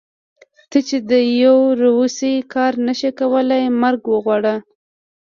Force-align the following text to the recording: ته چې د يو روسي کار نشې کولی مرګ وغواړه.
ته 0.69 0.79
چې 0.87 0.97
د 1.09 1.13
يو 1.43 1.57
روسي 1.83 2.33
کار 2.53 2.73
نشې 2.87 3.11
کولی 3.19 3.63
مرګ 3.81 4.01
وغواړه. 4.07 4.55